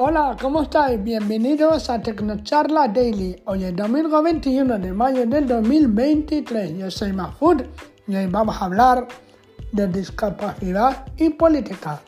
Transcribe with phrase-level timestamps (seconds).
[0.00, 1.02] Hola, ¿cómo estáis?
[1.02, 3.42] Bienvenidos a Tecnocharla Daily.
[3.46, 6.78] Hoy es domingo 21 de mayo del 2023.
[6.78, 7.62] Yo soy Mahfoud
[8.06, 9.08] y hoy vamos a hablar
[9.72, 12.00] de discapacidad y política.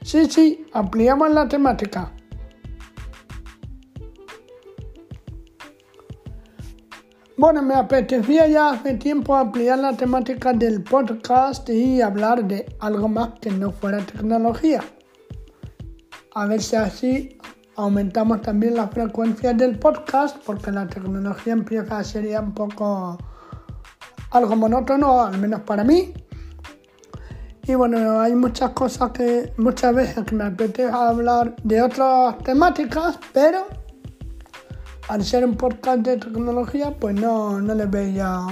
[0.00, 2.10] Sí, sí, ampliamos la temática.
[7.36, 13.06] Bueno, me apetecía ya hace tiempo ampliar la temática del podcast y hablar de algo
[13.06, 14.80] más que no fuera tecnología.
[16.38, 17.36] A ver si así
[17.74, 23.18] aumentamos también la frecuencia del podcast porque la tecnología empieza a ser un poco
[24.30, 26.14] algo monótono, al menos para mí.
[27.64, 33.18] Y bueno, hay muchas cosas que muchas veces que me apetece hablar de otras temáticas,
[33.32, 33.66] pero
[35.08, 38.46] al ser un podcast de tecnología, pues no, no le veía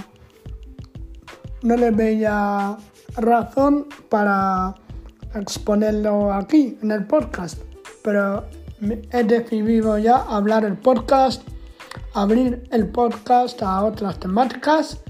[1.62, 2.76] no le veía
[3.16, 4.74] razón para
[5.36, 7.65] exponerlo aquí en el podcast.
[8.06, 8.44] Pero
[9.10, 11.42] he decidido ya hablar el podcast,
[12.14, 15.00] abrir el podcast a otras temáticas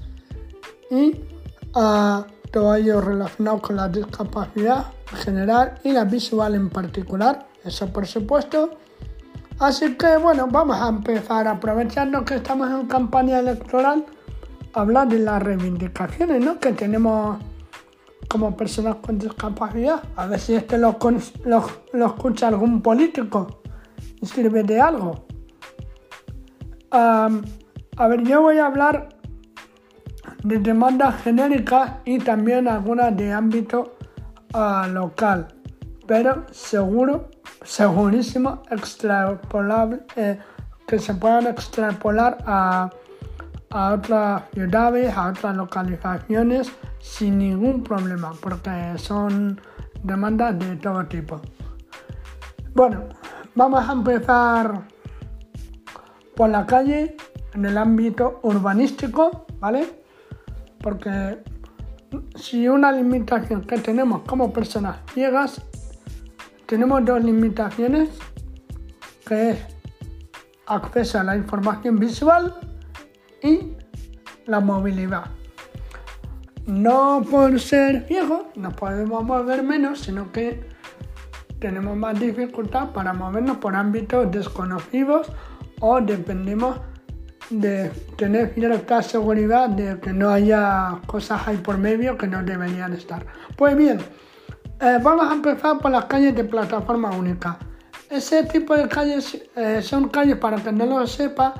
[0.89, 1.13] y
[1.75, 7.47] a todo ello relacionado con la discapacidad en general y la visual en particular.
[7.63, 8.71] Eso por supuesto
[9.59, 14.05] Así que bueno, vamos a empezar aprovechando que estamos en campaña electoral
[14.73, 16.59] a hablar de las reivindicaciones ¿no?
[16.59, 17.37] que tenemos
[18.27, 20.03] como personas con discapacidad.
[20.15, 20.97] A ver si esto lo,
[21.45, 23.61] lo, escucha algún político
[24.21, 25.25] y sirve de algo.
[26.91, 29.09] a ver, yo voy a hablar
[30.43, 33.97] de demandas genéricas y también algunas de ámbito
[34.53, 35.47] uh, local,
[36.05, 37.29] pero seguro
[37.63, 40.39] segurísimo extrapolable, eh,
[40.87, 42.89] que se puedan extrapolar a,
[43.69, 49.59] a otras ciudades, a otras localizaciones sin ningún problema, porque son
[50.03, 51.41] demandas de todo tipo.
[52.73, 53.09] Bueno,
[53.55, 54.87] vamos a empezar
[56.35, 57.17] por la calle
[57.53, 60.03] en el ámbito urbanístico, ¿vale?
[60.79, 61.39] Porque
[62.35, 65.61] si una limitación que tenemos como personas ciegas
[66.67, 68.09] tenemos dos limitaciones,
[69.25, 69.59] que es
[70.67, 72.53] acceso a la información visual
[73.41, 73.71] y
[74.45, 75.36] la movilidad.
[76.67, 80.59] No por ser viejos nos podemos mover menos, sino que
[81.59, 85.31] tenemos más dificultad para movernos por ámbitos desconocidos
[85.79, 86.77] o dependemos
[87.49, 92.91] de tener cierta seguridad de que no haya cosas ahí por medio que no deberían
[92.91, 93.25] estar.
[93.55, 93.99] Pues bien,
[94.81, 97.57] eh, vamos a empezar por las calles de plataforma única.
[98.09, 101.53] Ese tipo de calles eh, son calles, para que no lo sepa,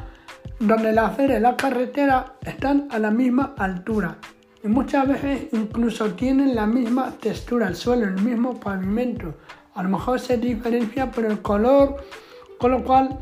[0.59, 4.17] donde la acera y la carretera están a la misma altura.
[4.63, 9.35] Y muchas veces incluso tienen la misma textura, el suelo, el mismo pavimento.
[9.75, 11.97] A lo mejor se diferencia por el color,
[12.57, 13.19] con lo cual,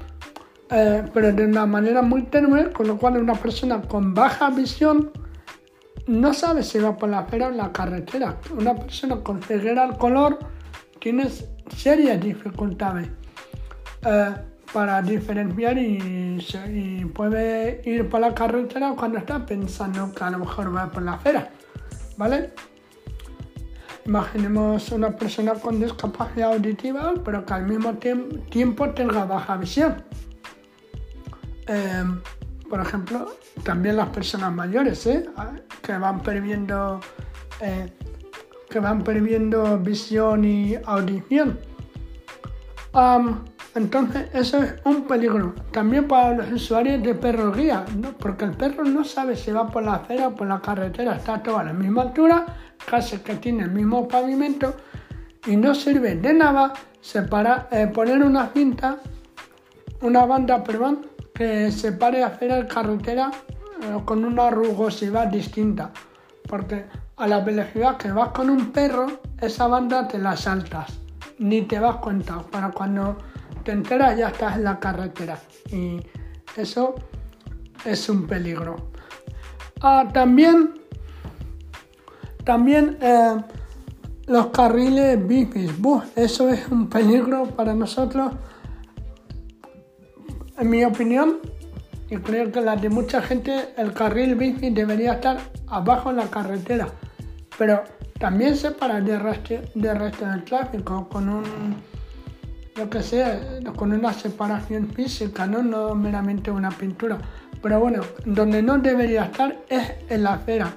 [0.71, 5.11] eh, pero de una manera muy tenue, con lo cual una persona con baja visión
[6.07, 8.37] no sabe si va por la acera o la carretera.
[8.57, 10.39] Una persona con ceguera al color
[10.99, 11.29] tiene
[11.75, 13.09] serias dificultades
[14.05, 14.35] eh,
[14.73, 20.75] para diferenciar y, puede ir por la carretera cuando está pensando que a lo mejor
[20.75, 21.49] va por la acera.
[22.17, 22.51] ¿Vale?
[24.05, 30.03] Imaginemos una persona con discapacidad auditiva, pero que al mismo tiempo tenga baja visión.
[31.67, 32.03] Eh,
[32.69, 33.31] por ejemplo,
[33.63, 35.25] también las personas mayores, ¿eh?
[35.81, 36.99] que van perdiendo,
[37.61, 37.91] eh,
[38.69, 41.59] que van perdiendo visión y audición.
[43.75, 45.53] Entonces, eso es un peligro.
[45.71, 47.83] También para los usuarios de perro guía,
[48.19, 51.43] porque el perro no sabe si va por la acera o por la carretera, está
[51.43, 52.45] todo a la misma altura,
[52.85, 54.75] casi que tiene el mismo pavimento
[55.45, 58.97] y no sirve de nada separar, eh, poner una cinta,
[60.01, 63.29] una banda, perdón, que separe acera y carretera
[63.81, 65.91] eh, con una rugosidad distinta,
[66.47, 66.85] porque
[67.17, 69.07] a la velocidad que vas con un perro,
[69.41, 70.97] esa banda te la saltas,
[71.39, 73.17] ni te das cuenta, para cuando
[73.65, 75.37] te enteras ya estás en la carretera.
[75.71, 75.99] Y
[76.55, 76.95] eso
[77.83, 78.91] es un peligro.
[79.81, 80.85] Ah, también
[82.45, 83.37] también eh,
[84.27, 85.71] los carriles bifis,
[86.15, 88.33] eso es un peligro para nosotros.
[90.57, 91.39] En mi opinión,
[92.09, 96.27] y creo que la de mucha gente, el carril bici debería estar abajo en la
[96.27, 96.87] carretera,
[97.57, 97.83] pero
[98.19, 101.43] también se para del resto, resto del tráfico con un,
[102.75, 103.39] lo que sea,
[103.75, 105.63] con una separación física, ¿no?
[105.63, 107.17] no meramente una pintura.
[107.61, 110.73] Pero bueno, donde no debería estar es en la acera,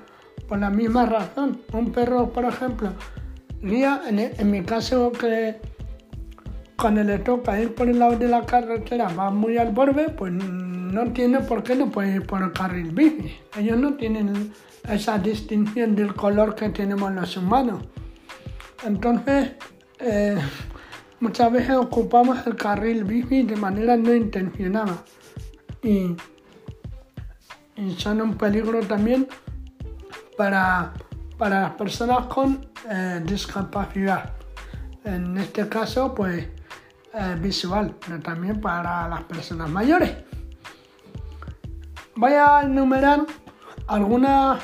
[0.48, 1.60] por la misma razón.
[1.72, 2.92] Un perro, por ejemplo,
[3.60, 5.56] guía, en, en mi caso que
[6.76, 10.32] cuando le toca ir por el lado de la carretera va muy al borde, pues
[10.32, 13.36] no tiene por qué no puede ir por el carril bici.
[13.56, 14.52] Ellos no tienen
[14.88, 17.82] esa distinción del color que tenemos los humanos.
[18.86, 19.50] Entonces,
[19.98, 20.38] eh,
[21.20, 25.04] muchas veces ocupamos el carril bici de manera no intencionada
[25.82, 26.16] y,
[27.96, 29.28] son un peligro también
[30.36, 30.92] para,
[31.36, 34.32] para las personas con eh, discapacidad.
[35.04, 36.48] En este caso, pues
[37.14, 40.12] eh, visual, pero también para las personas mayores.
[42.16, 43.24] Voy a enumerar
[43.86, 44.60] algunas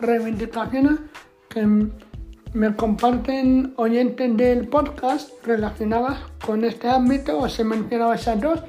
[0.00, 0.98] reivindicaciones
[1.48, 1.88] que
[2.52, 8.60] me comparten oyentes del podcast relacionadas con este ámbito, os he mencionado esas dos,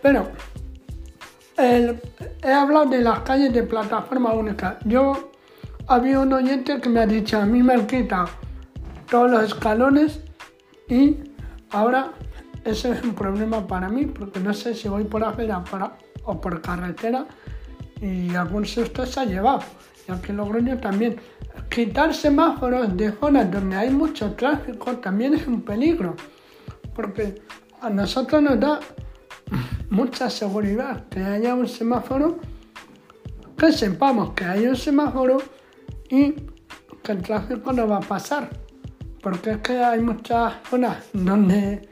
[0.00, 0.28] pero
[1.58, 4.78] he hablado de las calles de plataforma única.
[4.84, 5.30] Yo
[5.86, 8.28] había un oyente que me ha dicho, a mí me han quitado
[9.10, 10.20] todos los escalones
[10.88, 11.16] y
[11.70, 12.12] ahora
[12.64, 15.62] ese es un problema para mí porque no sé si voy por acera
[16.24, 17.26] o por carretera
[18.00, 19.60] y algún susto se ha llevado.
[20.08, 21.16] Y aquí en Logroño también.
[21.68, 26.14] Quitar semáforos de zonas donde hay mucho tráfico también es un peligro,
[26.94, 27.42] porque
[27.80, 28.80] a nosotros nos da
[29.90, 32.38] mucha seguridad que haya un semáforo,
[33.56, 35.38] que sepamos que hay un semáforo
[36.08, 36.32] y
[37.02, 38.50] que el tráfico no va a pasar,
[39.22, 41.88] porque es que hay muchas zonas donde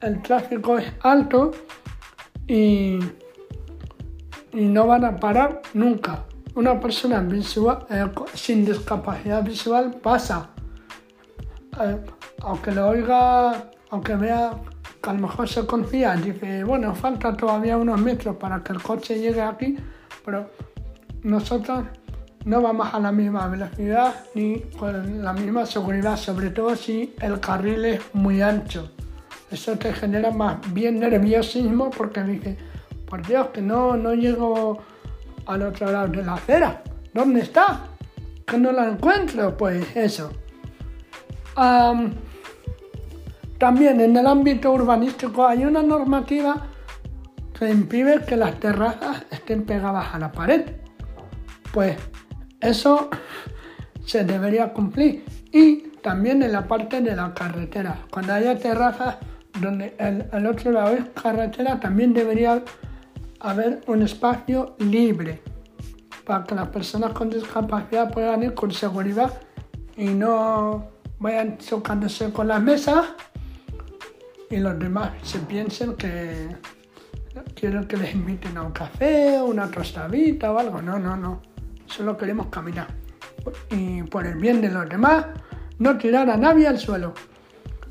[0.00, 1.52] el tráfico es alto
[2.46, 2.98] y,
[4.52, 6.24] y no van a parar nunca
[6.56, 7.86] una persona visual,
[8.34, 10.48] sin discapacidad visual pasa.
[11.80, 11.98] Eh,
[12.42, 14.52] aunque lo oiga, aunque vea
[15.02, 18.82] que a lo mejor se confía, dice, bueno, falta todavía unos metros para que el
[18.82, 19.76] coche llegue aquí,
[20.24, 20.50] pero
[21.22, 21.84] nosotros
[22.46, 27.38] no vamos a la misma velocidad ni con la misma seguridad, sobre todo si el
[27.38, 28.90] carril es muy ancho.
[29.50, 32.56] Eso te genera más bien nerviosismo porque dice,
[33.06, 34.80] por Dios, que no, no llego
[35.46, 36.82] al otro lado de la acera.
[37.12, 37.88] ¿Dónde está?
[38.46, 39.56] Que no la encuentro.
[39.56, 40.32] Pues eso.
[43.58, 46.66] también en el ámbito urbanístico hay una normativa
[47.58, 50.72] que impide que las terrazas estén pegadas a la pared.
[51.72, 51.96] Pues
[52.60, 53.08] eso
[54.04, 55.24] se debería cumplir.
[55.52, 57.98] Y también en la parte de la carretera.
[58.10, 59.16] Cuando haya terrazas
[59.60, 62.62] donde el, el otro lado es carretera, también debería
[63.40, 65.42] haber un espacio libre
[66.24, 69.32] para que las personas con discapacidad puedan ir con seguridad
[69.96, 70.88] y no
[71.18, 73.06] vayan chocándose con las mesas
[74.50, 76.48] y los demás se piensen que
[77.54, 80.80] quieren que les inviten a un café, una tostadita o algo.
[80.80, 81.42] No, no, no.
[81.86, 82.88] Solo queremos caminar.
[83.70, 85.26] Y por el bien de los demás,
[85.78, 87.14] no tirar a nadie al suelo.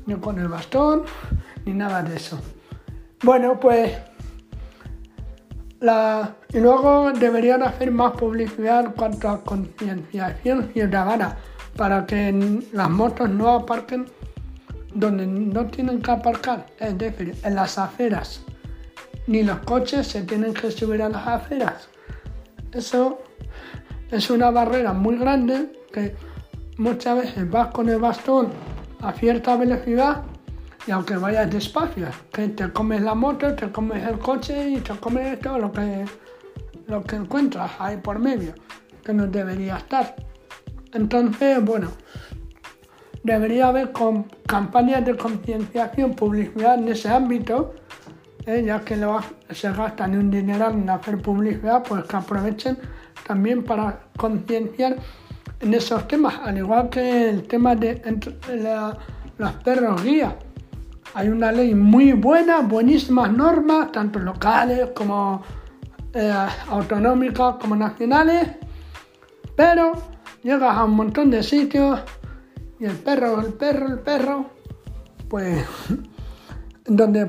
[0.06, 1.02] Ni con el bastón,
[1.64, 2.40] ni nada de eso.
[3.22, 3.92] Bueno, pues
[5.80, 11.36] y luego deberían hacer más publicidad en cuanto a concienciación ciudadana
[11.76, 12.32] para que
[12.72, 14.06] las motos no aparquen
[14.94, 18.40] donde no tienen que aparcar, es decir, en las aceras.
[19.26, 21.88] Ni los coches se tienen que subir a las aceras.
[22.72, 23.18] Eso
[24.10, 26.14] es una barrera muy grande que
[26.78, 28.48] muchas veces vas con el bastón
[29.02, 30.22] a cierta velocidad
[30.86, 34.94] y aunque vayas despacio, que te comes la moto, te comes el coche y te
[34.94, 36.04] comes todo lo que,
[36.86, 38.54] lo que encuentras ahí por medio,
[39.04, 40.14] que no debería estar.
[40.92, 41.90] Entonces, bueno,
[43.24, 43.90] debería haber
[44.46, 47.74] campañas de concienciación, publicidad en ese ámbito,
[48.46, 48.62] ¿eh?
[48.64, 48.96] ya que
[49.50, 52.78] se gastan un dineral en hacer publicidad, pues que aprovechen
[53.26, 54.96] también para concienciar
[55.58, 58.00] en esos temas, al igual que el tema de
[59.38, 60.45] los perros guías
[61.14, 65.42] hay una ley muy buena, buenísimas normas, tanto locales como
[66.12, 66.32] eh,
[66.68, 68.48] autonómicas como nacionales,
[69.54, 69.92] pero
[70.42, 72.00] llegas a un montón de sitios
[72.78, 74.46] y el perro, el perro, el perro,
[75.28, 75.64] pues
[76.84, 77.24] donde,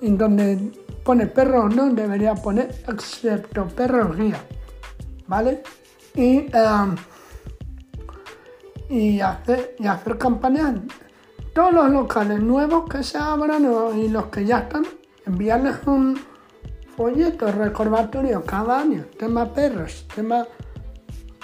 [0.00, 0.72] donde
[1.04, 4.40] pone perro no debería poner excepto perro guía,
[5.26, 5.62] ¿vale?
[6.14, 6.94] Y, eh,
[8.88, 10.74] y, hacer, y hacer campañas
[11.54, 13.66] todos los locales nuevos que se abran
[13.96, 14.84] y los que ya están,
[15.26, 16.20] enviarles un
[16.96, 20.46] folleto recordatorio cada año, tema perros, tema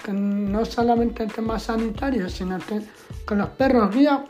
[0.04, 2.82] que no solamente tema sanitario, sino que,
[3.25, 4.25] con los perros guía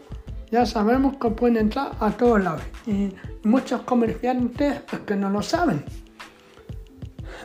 [0.51, 5.85] ya sabemos que pueden entrar a todos lados y muchos comerciantes que no lo saben.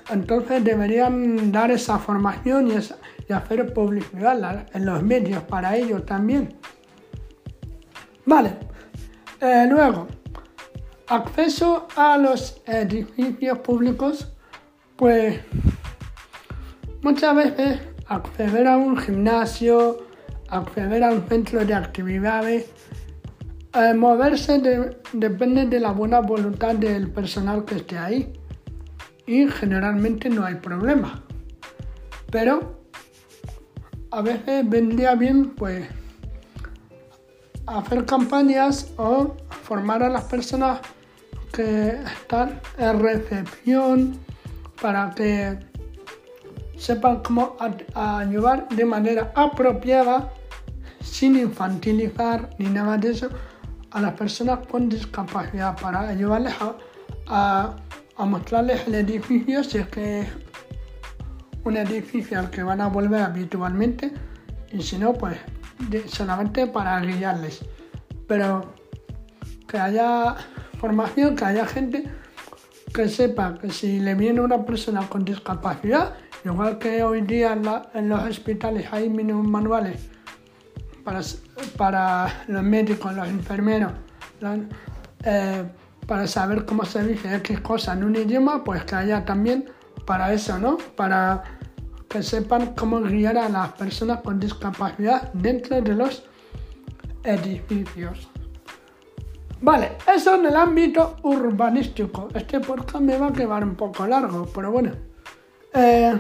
[0.10, 2.76] Entonces deberían dar esa formación y,
[3.28, 6.56] y hacer publicidad en los medios para ellos también.
[8.32, 8.54] Vale,
[9.42, 10.08] Eh, luego,
[11.08, 14.32] acceso a los edificios públicos,
[14.96, 15.42] pues
[17.02, 20.08] muchas veces acceder a un gimnasio,
[20.48, 22.72] acceder a un centro de actividades,
[23.74, 24.62] eh, moverse
[25.12, 28.32] depende de la buena voluntad del personal que esté ahí
[29.28, 31.22] y generalmente no hay problema.
[32.32, 32.80] Pero
[34.10, 35.86] a veces vendría bien pues
[37.68, 40.80] hacer campañas o formar a las personas
[41.54, 44.20] que están en recepción
[44.82, 45.60] para que
[46.78, 47.56] sepan cómo
[47.94, 50.34] ayudar de manera apropiada
[51.02, 53.30] sin infantilizar ni nada de eso
[53.92, 56.54] a las personas con discapacidad para ayudarles
[57.28, 57.76] a,
[58.18, 60.28] mostrarles el edificio si es que es
[61.64, 64.12] un edificio al que van a volver habitualmente
[64.72, 65.38] y si no pues
[66.08, 67.64] solamente para guiarles
[68.28, 68.74] pero
[69.68, 70.36] que haya
[70.80, 72.12] formación que haya gente
[72.94, 77.58] que sepa que si le viene una persona con discapacidad igual que hoy día
[77.94, 80.10] en, los hospitales hay mínimos manuales
[81.04, 81.22] para,
[81.78, 83.92] para los médicos, los enfermeros,
[85.24, 85.64] eh,
[86.08, 89.66] para saber cómo se dice X cosa en un idioma, pues que haya también
[90.06, 90.78] para eso, ¿no?
[90.96, 91.44] Para
[92.12, 96.24] que sepan cómo guiar a las personas con discapacidad dentro de los
[97.24, 98.28] edificios.
[99.62, 102.28] Vale, eso en el ámbito urbanístico.
[102.34, 104.92] Este podcast me va a quedar un poco largo, pero bueno.
[105.74, 106.20] Eh,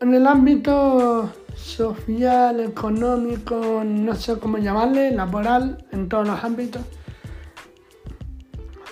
[0.00, 6.82] en el ámbito social, económico, no sé cómo llamarle, laboral, en todos los ámbitos.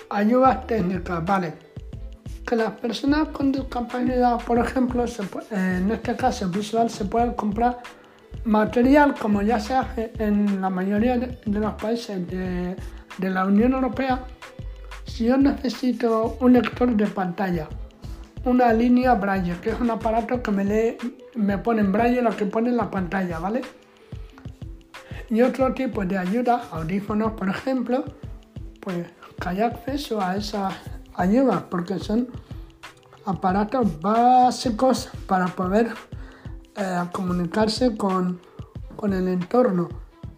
[0.09, 1.68] Ayudas técnicas, vale.
[2.49, 5.05] Que las personas con discapacidad, por ejemplo,
[5.51, 7.77] en este caso visual, se pueden comprar
[8.43, 12.75] material como ya se hace en la mayoría de, los países de,
[13.19, 14.25] de la Unión Europea.
[15.05, 17.69] Si yo necesito un lector de pantalla,
[18.45, 20.97] una línea braille, que es un aparato que me lee,
[21.35, 23.61] me pone en braille lo que pone en la pantalla, ¿vale?
[25.29, 28.05] Y otro tipo de ayuda, audífonos por ejemplo,
[28.79, 29.05] pues
[29.39, 30.73] que haya acceso a esas
[31.69, 32.27] porque son
[33.25, 35.93] aparatos básicos para poder
[36.75, 38.39] eh, comunicarse con,
[38.95, 39.89] con, el entorno.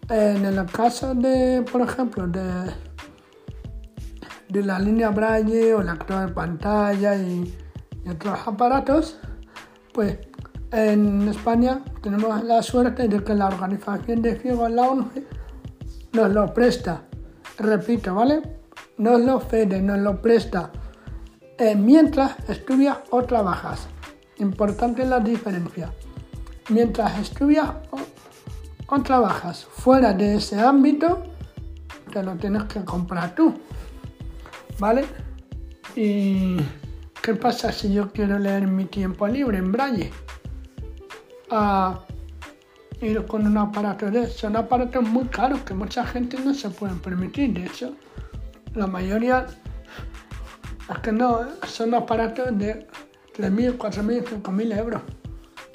[0.08, 2.72] En el caso de, por ejemplo, de,
[4.48, 7.54] de la línea braille o la de pantalla y
[8.04, 9.18] y otros aparatos,
[9.92, 10.18] pues
[10.72, 15.10] en España tenemos la suerte de que la Organización de Ciegos, la ONU,
[16.12, 17.02] nos lo presta.
[17.58, 18.42] Repito, ¿vale?
[18.98, 20.70] Nos lo cede, nos lo presta
[21.58, 23.86] eh, mientras estudias o trabajas.
[24.38, 25.92] Importante la diferencia.
[26.68, 31.22] Mientras estudias o, trabajas fuera de ese ámbito,
[32.12, 33.54] te lo tienes que comprar tú.
[34.78, 35.04] ¿Vale?
[35.96, 36.58] Y
[37.22, 40.10] ¿Qué pasa si yo quiero leer mi tiempo libre en braille?
[43.00, 44.26] Ir con un aparato de.
[44.26, 47.52] Son aparatos muy caros que mucha gente no se puede permitir.
[47.52, 47.94] De hecho,
[48.74, 49.46] la mayoría
[50.90, 52.86] es que no, son aparatos de
[53.36, 55.02] 3.000, 4.000, 5.000 euros.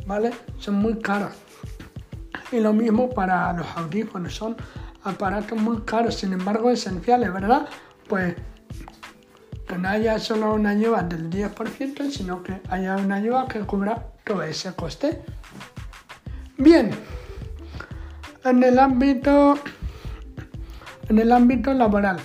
[0.05, 0.31] ¿Vale?
[0.57, 1.33] Son muy caros.
[2.51, 4.33] Y lo mismo para los audífonos.
[4.33, 4.55] Son
[5.03, 7.67] aparatos muy caros, sin embargo esenciales, ¿verdad?
[8.07, 8.35] Pues
[9.67, 14.13] que no haya solo una ayuda del 10%, sino que haya una ayuda que cubra
[14.23, 15.21] todo ese coste.
[16.57, 16.91] Bien,
[18.45, 19.59] en el ámbito,
[21.09, 22.17] en el ámbito laboral.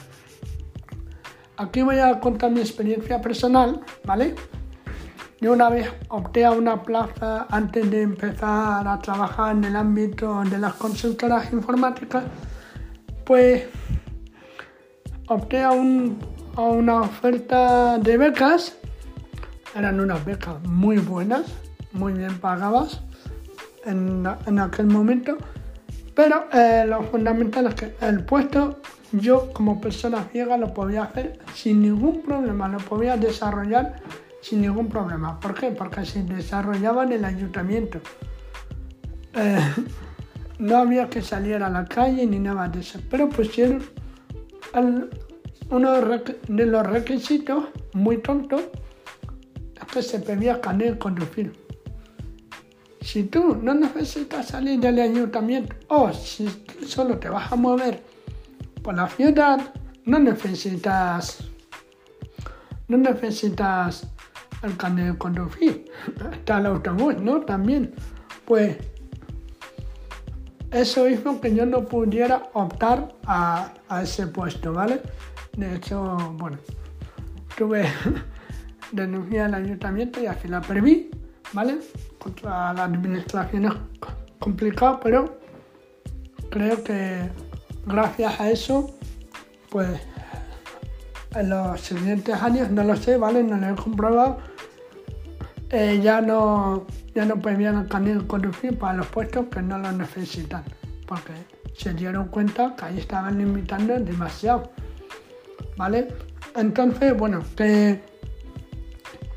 [1.62, 4.34] Aquí voy a contar mi experiencia personal, ¿vale?
[5.40, 10.42] Yo una vez opté a una plaza antes de empezar a trabajar en el ámbito
[10.42, 12.24] de las consultoras informáticas,
[13.24, 13.66] pues
[15.28, 16.18] opté a un
[16.56, 18.76] a una oferta de becas.
[19.76, 21.44] Eran unas becas muy buenas,
[21.92, 23.02] muy bien pagadas
[23.84, 25.38] en, en aquel momento.
[26.16, 28.80] Pero eh, lo fundamental es que el puesto
[29.12, 34.00] yo como persona ciega lo podía hacer sin ningún problema, lo podía desarrollar
[34.40, 35.38] sin ningún problema.
[35.38, 35.70] ¿Por qué?
[35.70, 38.00] Porque se desarrollaba en el ayuntamiento.
[39.34, 39.58] Eh,
[40.58, 43.00] no había que salir a la calle ni nada de eso.
[43.10, 43.82] Pero pusieron
[45.70, 47.64] uno de los requisitos
[47.94, 48.62] muy tontos
[49.80, 51.52] es que se pedía carnet de conducir.
[53.00, 56.48] Si tú no necesitas salir del ayuntamiento o si
[56.86, 58.11] solo te vas a mover
[58.82, 59.74] por la ciudad,
[60.04, 61.52] no necesitas
[62.88, 64.06] no necesitas
[64.62, 65.90] el carnet de conducir.
[66.32, 67.40] Está el autobús, ¿no?
[67.40, 67.94] También.
[68.44, 68.76] Pues
[70.70, 73.72] eso hizo que yo no pudiera optar a,
[74.02, 75.00] ese puesto, ¿vale?
[75.56, 76.58] De hecho, bueno,
[77.56, 77.86] tuve
[78.92, 81.10] denunciar al ayuntamiento y al final perdí,
[81.52, 81.78] ¿vale?
[82.18, 83.72] Contra la administración es
[84.38, 85.38] complicado, pero
[86.50, 87.30] creo que
[87.86, 88.94] gracias a eso,
[89.70, 89.88] pues
[91.34, 93.42] en los siguientes años, no lo sé, ¿vale?
[93.42, 94.38] No lo he comprobado,
[95.70, 97.86] eh, ya no ya no podían
[98.26, 100.64] conducir para los puestos que no lo necesitan,
[101.06, 101.32] porque
[101.74, 104.70] se dieron cuenta que ahí estaban limitando demasiado,
[105.76, 106.08] ¿vale?
[106.54, 108.00] Entonces, bueno, que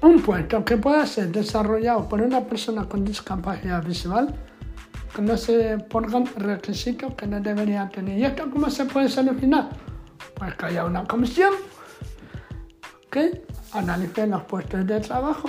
[0.01, 4.33] un puesto que pueda ser desarrollado por una persona con discapacidad visual,
[5.15, 8.17] que no se pongan requisitos que no debería tener.
[8.19, 9.69] ¿Y esto cómo se puede solucionar?
[10.36, 11.53] Pues que haya una comisión
[13.10, 15.48] que analice los puestos de trabajo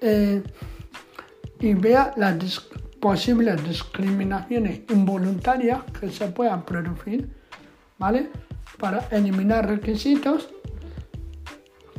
[0.00, 0.42] eh,
[1.58, 2.60] y vea las
[3.00, 7.30] posibles discriminaciones involuntarias que se puedan producir,
[7.98, 8.30] ¿vale?
[8.78, 10.48] Para eliminar requisitos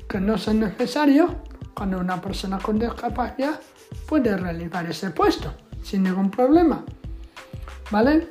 [0.10, 1.30] que no son necesarios
[1.76, 3.60] cuando una persona con discapacidad
[4.08, 6.84] puede realizar ese puesto sin ningún problema.
[7.90, 8.28] ¿Vale?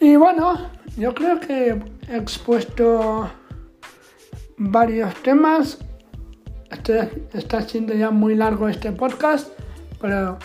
[0.00, 3.30] Y bueno, yo creo que he expuesto
[4.56, 5.78] varios temas.
[6.70, 9.48] Este, está siendo ya muy largo este podcast,
[10.00, 10.38] pero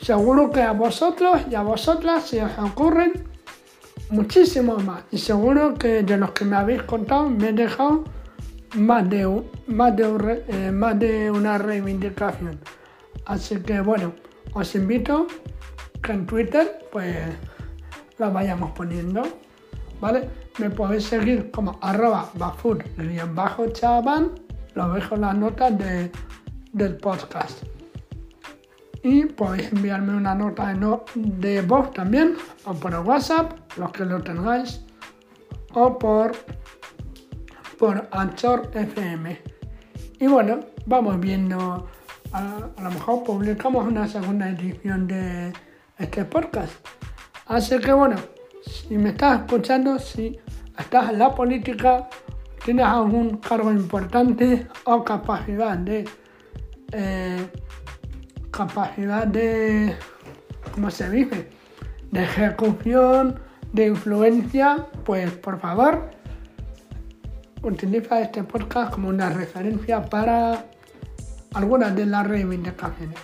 [0.00, 3.12] seguro que a vosotros y a vosotras se os ocurren
[4.10, 5.04] muchísimos más.
[5.10, 8.04] Y seguro que de los que me habéis contado me he dejado
[8.76, 12.58] más de, más de, eh, más de una reivindicación.
[13.26, 14.14] Así que bueno,
[14.54, 15.26] os invito
[16.02, 17.16] que en Twitter pues
[18.18, 19.22] la vayamos poniendo.
[20.00, 20.28] ¿Vale?
[20.58, 22.76] Me podéis seguir como arroba bajo
[23.72, 24.32] chaban,
[24.74, 26.10] lo dejo en las notas de,
[26.72, 27.62] del podcast.
[29.02, 31.04] Y podéis enviarme una nota de, no,
[31.66, 34.84] voz también, o por WhatsApp, los que lo tengáis,
[35.74, 36.32] o por
[37.82, 39.42] por Anchor FM.
[40.20, 41.88] Y bueno, vamos viendo,
[42.32, 45.52] a, lo mejor publicamos una segunda edición de
[45.98, 46.72] este podcast.
[47.46, 48.16] Así que bueno,
[48.64, 50.38] si me estás escuchando, si
[50.78, 52.08] estás en la política,
[52.64, 56.08] tienes algún cargo importante o capacidad de
[56.92, 57.46] eh,
[58.50, 59.96] capacidad de
[60.74, 61.48] ¿cómo se dice?
[62.10, 63.40] de ejecución,
[63.72, 66.10] de influencia, pues por favor
[67.62, 70.66] utiliza este podcast como una referencia para
[71.54, 73.18] algunas de las reivindicaciones.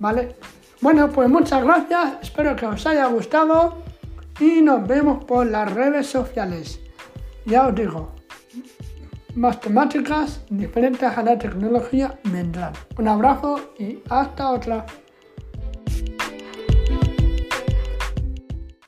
[0.00, 0.36] ¿Vale?
[0.80, 3.78] Bueno, pues muchas gracias, espero que os haya gustado
[4.38, 6.80] y nos vemos por las redes sociales.
[7.46, 8.12] Ya os digo,
[9.34, 12.72] más temáticas diferentes a la tecnología vendrán.
[12.96, 14.86] Un abrazo y hasta otra.